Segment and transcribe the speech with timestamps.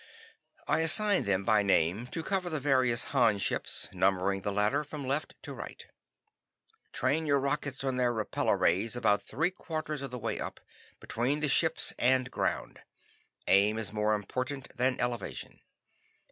[0.67, 5.05] I assigned them by name to cover the various Han ships, numbering the latter from
[5.05, 5.85] left to right.
[6.91, 10.59] "Train your rockets on their repellor rays about three quarters of the way up,
[10.99, 12.79] between ships and ground.
[13.47, 15.59] Aim is more important than elevation.